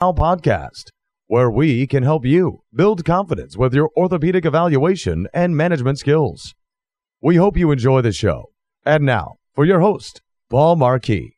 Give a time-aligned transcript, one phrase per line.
[0.00, 0.88] podcast,
[1.26, 6.54] where we can help you build confidence with your orthopedic evaluation and management skills.
[7.20, 8.46] We hope you enjoy the show.
[8.86, 11.36] And now, for your host, Paul Marquis.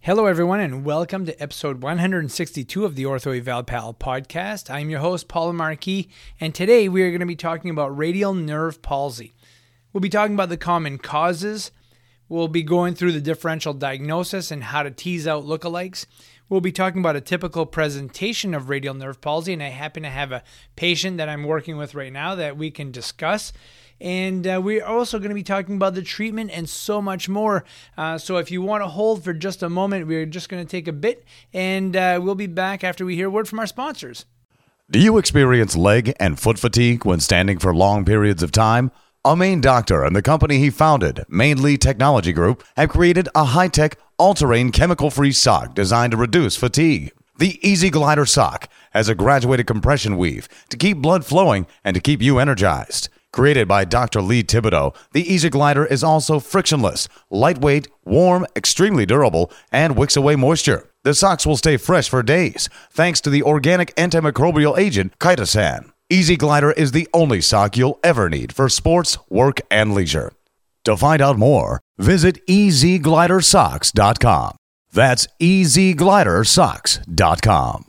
[0.00, 4.70] Hello, everyone, and welcome to episode 162 of the Ortho Eval Pal podcast.
[4.70, 6.08] I'm your host, Paul Marquis,
[6.40, 9.34] and today we are going to be talking about radial nerve palsy.
[9.92, 11.70] We'll be talking about the common causes.
[12.32, 16.06] We'll be going through the differential diagnosis and how to tease out lookalikes.
[16.48, 20.08] We'll be talking about a typical presentation of radial nerve palsy, and I happen to
[20.08, 20.42] have a
[20.74, 23.52] patient that I'm working with right now that we can discuss.
[24.00, 27.66] And uh, we're also going to be talking about the treatment and so much more.
[27.98, 30.70] Uh, so if you want to hold for just a moment, we're just going to
[30.70, 34.24] take a bit, and uh, we'll be back after we hear word from our sponsors.
[34.90, 38.90] Do you experience leg and foot fatigue when standing for long periods of time?
[39.24, 43.68] A Maine doctor and the company he founded, Mainly Technology Group, have created a high
[43.68, 47.12] tech, all terrain, chemical free sock designed to reduce fatigue.
[47.38, 52.00] The EZ Glider sock has a graduated compression weave to keep blood flowing and to
[52.00, 53.10] keep you energized.
[53.32, 54.20] Created by Dr.
[54.20, 60.34] Lee Thibodeau, the EZ Glider is also frictionless, lightweight, warm, extremely durable, and wicks away
[60.34, 60.90] moisture.
[61.04, 65.91] The socks will stay fresh for days thanks to the organic antimicrobial agent chitosan.
[66.12, 70.34] EZ Glider is the only sock you'll ever need for sports, work, and leisure.
[70.84, 74.56] To find out more, visit easyglidersocks.com.
[74.92, 77.84] That's easyglidersocks.com.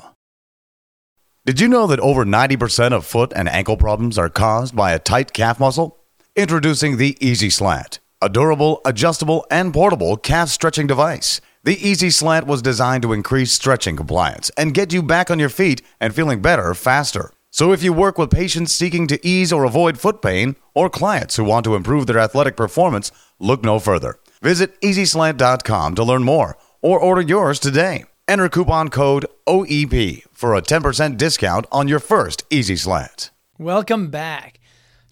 [1.46, 5.00] Did you know that over 90% of foot and ankle problems are caused by a
[5.00, 6.00] tight calf muscle?
[6.38, 11.42] Introducing the EZ Slant, a durable, adjustable, and portable calf stretching device.
[11.66, 15.50] The EZ Slant was designed to increase stretching compliance and get you back on your
[15.50, 17.34] feet and feeling better faster.
[17.54, 21.36] So if you work with patients seeking to ease or avoid foot pain or clients
[21.36, 24.18] who want to improve their athletic performance, look no further.
[24.42, 28.06] Visit easyslant.com to learn more or order yours today.
[28.28, 33.30] Enter coupon code OEP for a 10% discount on your first EZ Slant.
[33.60, 34.60] Welcome back.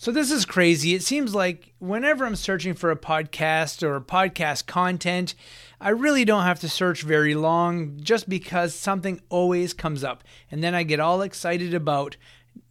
[0.02, 0.96] So, this is crazy.
[0.96, 5.36] It seems like whenever I'm searching for a podcast or podcast content,
[5.80, 10.24] I really don't have to search very long just because something always comes up.
[10.50, 12.18] And then I get all excited about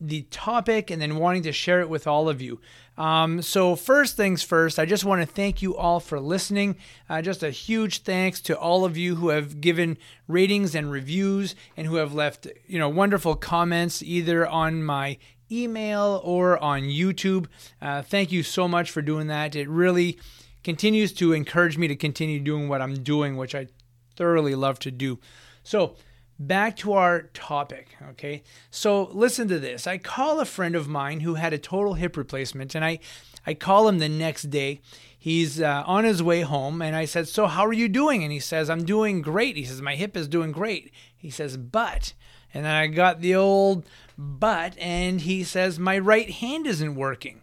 [0.01, 2.61] the topic and then wanting to share it with all of you.
[2.99, 6.79] Um, so, first things first, I just want to thank you all for listening.
[7.09, 11.55] Uh, just a huge thanks to all of you who have given ratings and reviews
[11.77, 15.17] and who have left, you know, wonderful comments either on my
[15.51, 17.47] email or on YouTube.
[17.81, 19.57] Uh, thank you so much for doing that.
[19.57, 20.19] It really
[20.63, 23.69] continues to encourage me to continue doing what I'm doing, which I
[24.17, 25.19] thoroughly love to do.
[25.63, 25.97] So,
[26.39, 28.43] back to our topic, okay?
[28.71, 29.87] So, listen to this.
[29.87, 32.99] I call a friend of mine who had a total hip replacement, and I,
[33.47, 34.81] I call him the next day.
[35.19, 38.23] He's uh, on his way home, and I said, So, how are you doing?
[38.23, 39.57] And he says, I'm doing great.
[39.57, 40.93] He says, My hip is doing great.
[41.15, 42.15] He says, But,
[42.53, 43.85] and then I got the old
[44.17, 47.41] but, and he says, My right hand isn't working.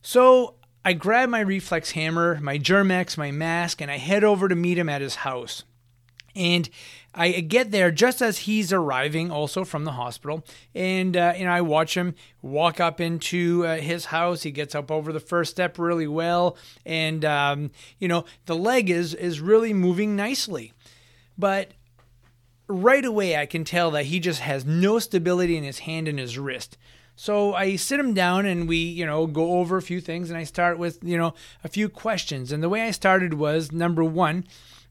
[0.00, 4.54] So I grab my reflex hammer, my Germ-X, my mask, and I head over to
[4.54, 5.64] meet him at his house.
[6.34, 6.70] And
[7.14, 11.96] I get there just as he's arriving, also from the hospital, and uh, I watch
[11.96, 14.44] him walk up into uh, his house.
[14.44, 18.90] He gets up over the first step really well, and um, you know the leg
[18.90, 20.72] is is really moving nicely,
[21.36, 21.72] but
[22.70, 26.18] right away I can tell that he just has no stability in his hand and
[26.18, 26.78] his wrist.
[27.16, 30.38] So I sit him down and we, you know, go over a few things and
[30.38, 32.50] I start with, you know, a few questions.
[32.50, 34.46] And the way I started was number one,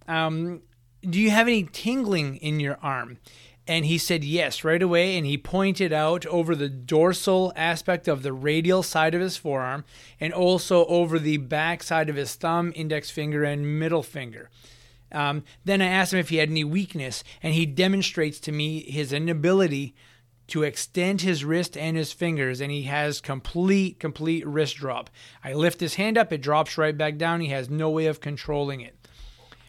[0.08, 0.62] um,
[1.02, 3.18] do you have any tingling in your arm?
[3.68, 5.18] And he said yes right away.
[5.18, 9.84] And he pointed out over the dorsal aspect of the radial side of his forearm
[10.20, 14.52] and also over the back side of his thumb, index finger, and middle finger.
[15.12, 18.82] Um, then I asked him if he had any weakness, and he demonstrates to me
[18.84, 19.96] his inability
[20.48, 25.10] to extend his wrist and his fingers, and he has complete, complete wrist drop.
[25.44, 27.42] I lift his hand up, it drops right back down.
[27.42, 28.96] He has no way of controlling it.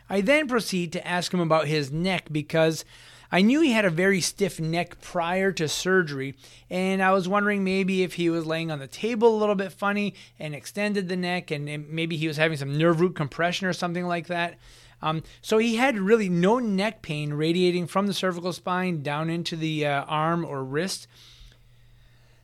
[0.08, 2.84] I then proceed to ask him about his neck because
[3.32, 6.34] I knew he had a very stiff neck prior to surgery,
[6.68, 9.72] and I was wondering maybe if he was laying on the table a little bit
[9.72, 13.72] funny and extended the neck, and maybe he was having some nerve root compression or
[13.72, 14.58] something like that.
[15.02, 19.56] Um, so he had really no neck pain radiating from the cervical spine down into
[19.56, 21.06] the uh, arm or wrist.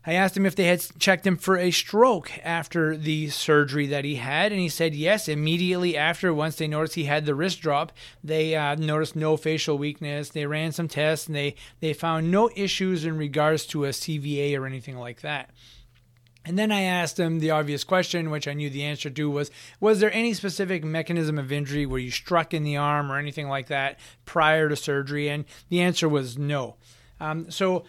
[0.08, 4.05] I asked him if they had checked him for a stroke after the surgery that
[4.05, 5.26] he had, and he said yes.
[5.29, 7.91] Immediately after, once they noticed he had the wrist drop,
[8.23, 10.29] they uh, noticed no facial weakness.
[10.29, 14.56] They ran some tests, and they they found no issues in regards to a CVA
[14.56, 15.50] or anything like that.
[16.46, 19.50] And then I asked him the obvious question, which I knew the answer to was
[19.81, 23.48] Was there any specific mechanism of injury where you struck in the arm or anything
[23.48, 25.28] like that prior to surgery?
[25.28, 26.76] And the answer was no.
[27.19, 27.84] Um, so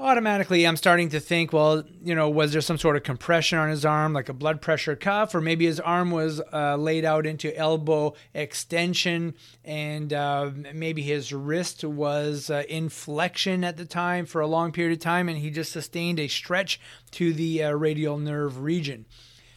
[0.00, 3.68] automatically I'm starting to think, well, you know, was there some sort of compression on
[3.68, 7.26] his arm, like a blood pressure cuff, or maybe his arm was uh, laid out
[7.26, 9.34] into elbow extension,
[9.64, 14.72] and uh, maybe his wrist was uh, in flexion at the time for a long
[14.72, 16.80] period of time, and he just sustained a stretch
[17.12, 19.06] to the uh, radial nerve region.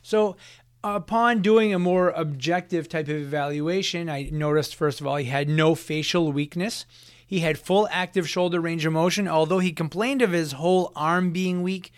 [0.01, 0.35] So
[0.83, 5.49] upon doing a more objective type of evaluation, I noticed first of all he had
[5.49, 6.85] no facial weakness.
[7.25, 9.27] He had full active shoulder range of motion.
[9.27, 11.91] Although he complained of his whole arm being weak,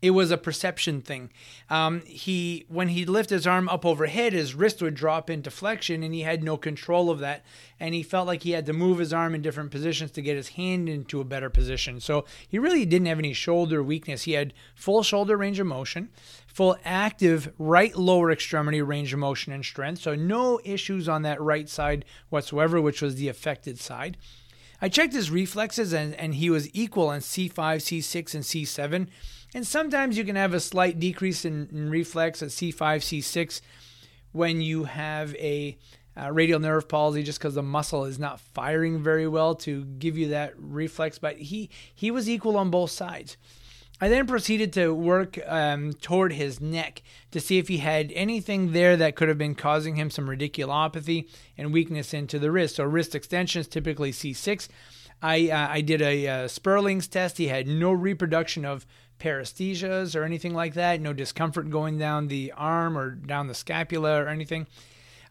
[0.00, 1.30] it was a perception thing.
[1.68, 6.04] Um, he when he'd lift his arm up overhead, his wrist would drop into flexion,
[6.04, 7.44] and he had no control of that.
[7.80, 10.36] And he felt like he had to move his arm in different positions to get
[10.36, 12.00] his hand into a better position.
[12.00, 14.22] So he really didn't have any shoulder weakness.
[14.22, 16.10] He had full shoulder range of motion,
[16.46, 20.02] full active right lower extremity range of motion and strength.
[20.02, 24.16] So no issues on that right side whatsoever, which was the affected side.
[24.80, 29.08] I checked his reflexes and, and he was equal on C5, C6, and C7.
[29.54, 33.60] And sometimes you can have a slight decrease in, in reflex at C5, C6
[34.32, 35.78] when you have a
[36.30, 40.28] radial nerve palsy just because the muscle is not firing very well to give you
[40.28, 41.18] that reflex.
[41.18, 43.36] But he, he was equal on both sides.
[44.00, 47.02] I then proceeded to work um, toward his neck
[47.32, 51.28] to see if he had anything there that could have been causing him some radiculopathy
[51.56, 52.76] and weakness into the wrist.
[52.76, 54.68] So wrist extensions, typically C6.
[55.20, 57.38] I uh, I did a uh, Spurling's test.
[57.38, 58.86] He had no reproduction of
[59.18, 61.00] paresthesias or anything like that.
[61.00, 64.68] No discomfort going down the arm or down the scapula or anything.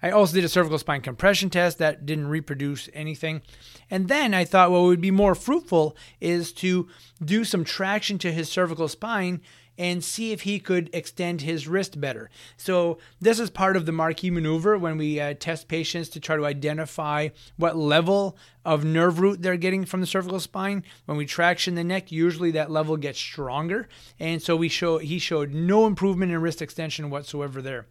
[0.01, 3.41] I also did a cervical spine compression test that didn't reproduce anything.
[3.89, 6.87] And then I thought what would be more fruitful is to
[7.23, 9.41] do some traction to his cervical spine
[9.77, 12.29] and see if he could extend his wrist better.
[12.57, 16.35] So, this is part of the Marquis maneuver when we uh, test patients to try
[16.35, 20.83] to identify what level of nerve root they're getting from the cervical spine.
[21.05, 23.87] When we traction the neck, usually that level gets stronger.
[24.19, 27.87] And so we show he showed no improvement in wrist extension whatsoever there.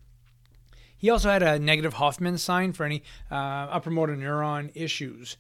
[0.98, 5.36] He also had a negative Hoffman sign for any uh, upper motor neuron issues.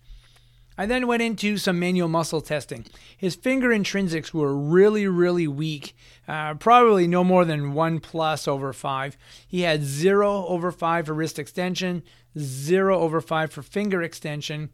[0.78, 2.84] I then went into some manual muscle testing.
[3.16, 5.96] His finger intrinsics were really, really weak,
[6.28, 9.16] uh, probably no more than 1 plus over 5.
[9.48, 12.02] He had 0 over 5 for wrist extension,
[12.38, 14.68] 0 over 5 for finger extension.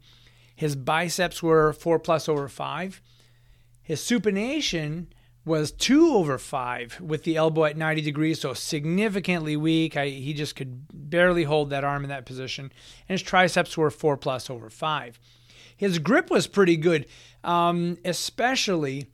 [0.55, 3.01] His biceps were 4 plus over 5.
[3.81, 5.07] His supination
[5.45, 9.97] was two over five with the elbow at 90 degrees, so significantly weak.
[9.97, 12.71] I, he just could barely hold that arm in that position.
[13.07, 15.19] And his triceps were four plus over five.
[15.75, 17.07] His grip was pretty good,
[17.43, 19.07] um, especially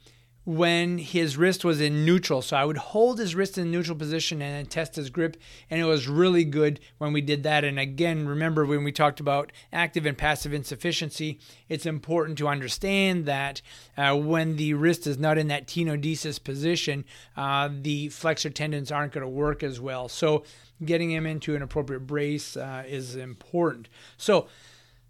[0.50, 2.42] when his wrist was in neutral.
[2.42, 5.38] So I would hold his wrist in neutral position and then test his grip.
[5.70, 7.64] And it was really good when we did that.
[7.64, 13.28] And again, remember when we talked about active and passive insufficiency, it's important to understand
[13.28, 13.62] that
[13.96, 17.06] uh, when the wrist is not in that tenodesis position,
[17.38, 20.10] uh, the flexor tendons aren't going to work as well.
[20.10, 20.44] So
[20.84, 23.88] getting him into an appropriate brace uh, is important.
[24.18, 24.48] So,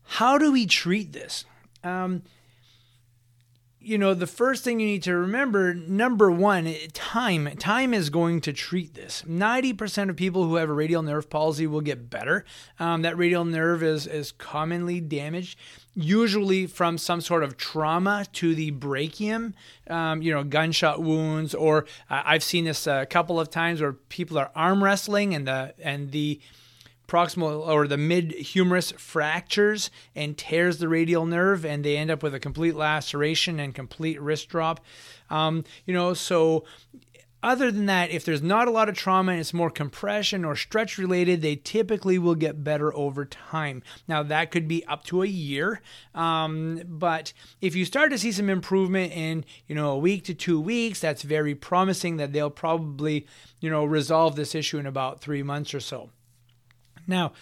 [0.03, 1.45] how do we treat this?
[1.81, 2.24] Um,
[3.81, 7.56] you know, the first thing you need to remember number one, time.
[7.58, 9.24] Time is going to treat this.
[9.28, 12.44] 90% of people who have a radial nerve palsy will get better.
[12.78, 15.58] Um, that radial nerve is, is commonly damaged,
[15.96, 19.54] usually from some sort of trauma to the brachium,
[19.90, 23.94] um, you know, gunshot wounds, or uh, I've seen this a couple of times where
[23.94, 26.42] people are arm wrestling and the, and the,
[27.09, 32.23] proximal or the mid humerus fractures and tears the radial nerve, and they end up
[32.23, 34.80] with a complete laceration and complete wrist drop.
[35.30, 36.66] Um, you know, so
[37.42, 40.56] other than that, if there's not a lot of trauma and it's more compression or
[40.56, 43.81] stretch related, they typically will get better over time.
[44.07, 45.81] Now, that could be up to a year,
[46.13, 50.33] um, but if you start to see some improvement in, you know, a week to
[50.33, 53.25] two weeks, that's very promising that they'll probably,
[53.61, 56.09] you know, resolve this issue in about three months or so.
[57.09, 57.33] Now,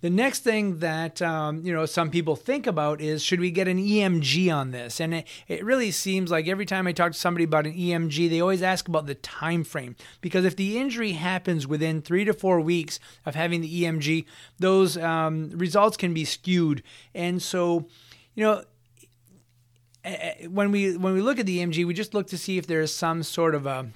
[0.00, 3.68] the next thing that um, you know some people think about is should we get
[3.68, 4.98] an EMG on this?
[4.98, 8.30] And it, it really seems like every time I talk to somebody about an EMG,
[8.30, 12.32] they always ask about the time frame because if the injury happens within three to
[12.32, 14.24] four weeks of having the EMG,
[14.58, 16.82] those um, results can be skewed.
[17.14, 17.86] And so,
[18.34, 18.64] you know,
[20.48, 22.80] when we when we look at the EMG, we just look to see if there
[22.80, 23.90] is some sort of a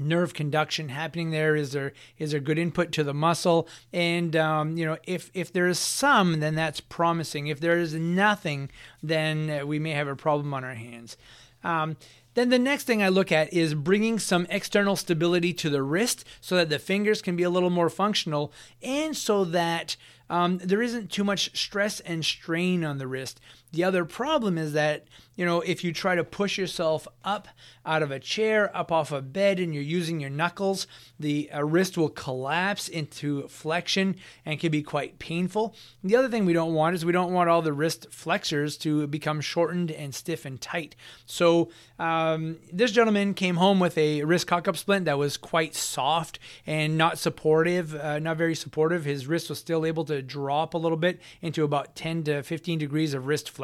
[0.00, 1.54] nerve conduction happening there?
[1.54, 3.68] Is there is there good input to the muscle?
[3.92, 7.46] And um, you know, if if there is some, then that's promising.
[7.46, 8.70] If there is nothing,
[9.02, 11.16] then we may have a problem on our hands.
[11.62, 11.96] Um,
[12.34, 16.24] then the next thing I look at is bringing some external stability to the wrist
[16.40, 18.52] so that the fingers can be a little more functional
[18.82, 19.96] and so that
[20.28, 23.40] um, there isn't too much stress and strain on the wrist.
[23.72, 25.04] The other problem is that,
[25.36, 27.48] you know, if you try to push yourself up
[27.86, 30.86] out of a chair, up off a bed, and you're using your knuckles,
[31.18, 35.74] the uh, wrist will collapse into flexion and can be quite painful.
[36.02, 39.06] The other thing we don't want is we don't want all the wrist flexors to
[39.06, 40.96] become shortened and stiff and tight.
[41.26, 45.74] So um, this gentleman came home with a wrist cock up splint that was quite
[45.74, 49.04] soft and not supportive, uh, not very supportive.
[49.04, 52.78] His wrist was still able to drop a little bit into about 10 to 15
[52.78, 53.59] degrees of wrist flexion.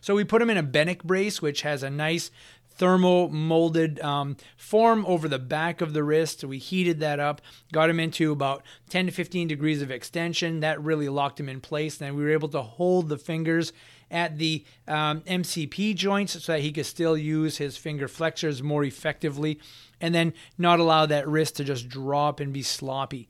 [0.00, 2.30] So we put him in a Benik brace, which has a nice
[2.74, 6.44] thermo molded um, form over the back of the wrist.
[6.44, 7.40] We heated that up,
[7.72, 10.60] got him into about 10 to 15 degrees of extension.
[10.60, 11.96] That really locked him in place.
[11.96, 13.72] Then we were able to hold the fingers
[14.10, 18.84] at the um, MCP joints so that he could still use his finger flexors more
[18.84, 19.58] effectively
[20.00, 23.28] and then not allow that wrist to just drop and be sloppy.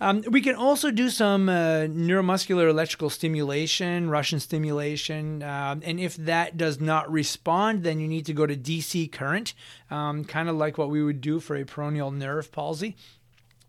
[0.00, 5.42] Um, we can also do some uh, neuromuscular electrical stimulation, Russian stimulation.
[5.42, 9.54] Um, and if that does not respond, then you need to go to DC current,
[9.90, 12.96] um, kind of like what we would do for a peroneal nerve palsy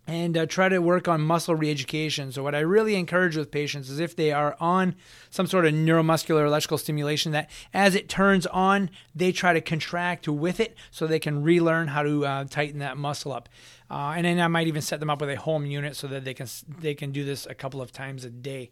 [0.09, 2.33] and uh, try to work on muscle reeducation.
[2.33, 4.95] So, what I really encourage with patients is if they are on
[5.29, 10.27] some sort of neuromuscular electrical stimulation, that as it turns on, they try to contract
[10.27, 13.49] with it so they can relearn how to uh, tighten that muscle up.
[13.91, 16.25] Uh, and then I might even set them up with a home unit so that
[16.25, 16.47] they can
[16.79, 18.71] they can do this a couple of times a day.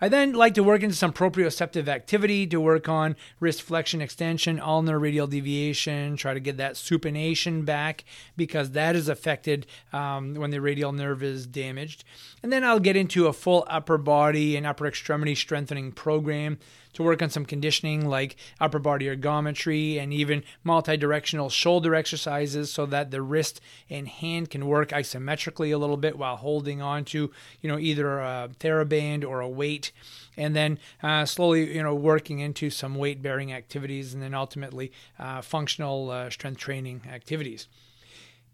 [0.00, 4.60] I then like to work into some proprioceptive activity to work on wrist flexion extension,
[4.60, 8.04] ulnar radial deviation, try to get that supination back
[8.36, 12.04] because that is affected um, when the radial nerve is damaged.
[12.42, 16.58] And then I'll get into a full upper body and upper extremity strengthening program
[16.92, 22.86] to work on some conditioning like upper body ergometry and even multi-directional shoulder exercises so
[22.86, 27.30] that the wrist and hand can work isometrically a little bit while holding on to
[27.60, 29.92] you know either a TheraBand or a weight.
[30.36, 34.92] And then uh, slowly you know working into some weight bearing activities and then ultimately
[35.18, 37.68] uh, functional uh, strength training activities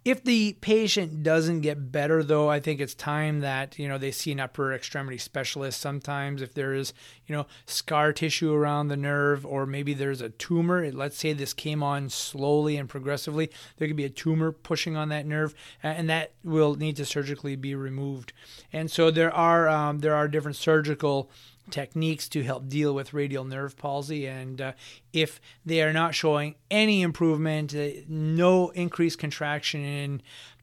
[0.05, 4.11] if the patient doesn't get better, though, I think it's time that you know they
[4.11, 5.81] see an upper extremity specialist.
[5.81, 6.93] Sometimes, if there is
[7.27, 10.91] you know scar tissue around the nerve, or maybe there's a tumor.
[10.93, 15.09] Let's say this came on slowly and progressively, there could be a tumor pushing on
[15.09, 18.35] that nerve, and that will need to surgically be removed.
[18.73, 21.31] And so there are um, there are different surgical
[21.71, 24.26] techniques to help deal with radial nerve palsy.
[24.26, 24.73] And uh,
[25.12, 30.23] if they are not showing any improvement, uh, no increased contraction in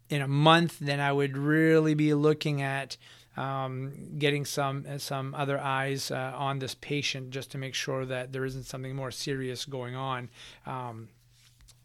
[0.09, 2.97] in a month, then I would really be looking at
[3.37, 8.33] um, getting some some other eyes uh, on this patient just to make sure that
[8.33, 10.29] there isn't something more serious going on.
[10.65, 11.09] Um,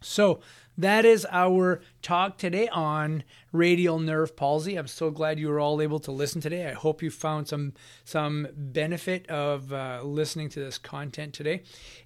[0.01, 0.41] so
[0.79, 4.77] that is our talk today on radial nerve palsy.
[4.77, 6.69] I'm so glad you were all able to listen today.
[6.69, 7.73] I hope you found some
[8.05, 11.63] some benefit of uh, listening to this content today,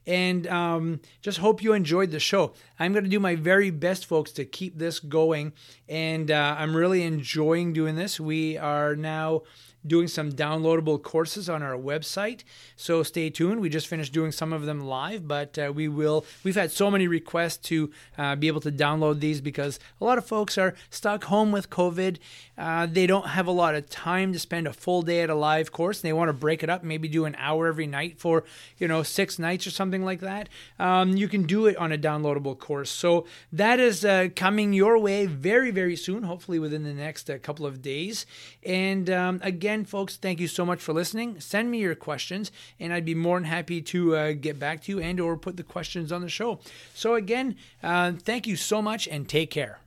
[0.07, 2.55] and um, just hope you enjoyed the show.
[2.79, 5.53] I'm going to do my very best, folks, to keep this going,
[5.89, 8.21] and uh, I'm really enjoying doing this.
[8.21, 9.43] We are now
[9.87, 12.45] doing some downloadable courses on our website.
[12.77, 13.61] So stay tuned.
[13.61, 16.25] We just finished doing some of them live, but uh, we will.
[16.45, 20.19] We've had so many requests to uh, be able to download these because a lot
[20.19, 22.19] of folks are stuck home with COVID.
[22.59, 25.35] Uh, they don't have a lot of time to spend a full day at a
[25.35, 26.01] live course.
[26.01, 28.45] And they want to break it up, maybe do an hour every night for
[28.77, 30.49] you know six nights or something like that.
[30.79, 32.91] Um, you can do it on a downloadable course.
[32.91, 36.25] So that is uh, coming your way very very soon.
[36.25, 38.27] Hopefully within the next uh, couple of days.
[38.63, 41.39] And um, again again, folks, thank you so much for listening.
[41.39, 42.51] Send me your questions,
[42.81, 45.57] and I'd be more than happy to uh, get back to you and or put
[45.57, 46.59] the questions on the show.
[46.93, 49.79] So again, uh, thank you so much, and take care.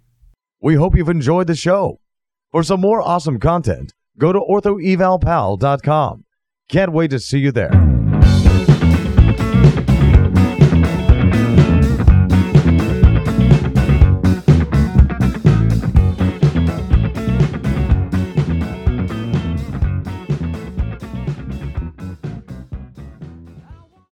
[0.61, 1.99] We hope you've enjoyed the show.
[2.51, 6.23] For some more awesome content, go to orthoevalpal.com.
[6.69, 7.92] Can't wait to see you there.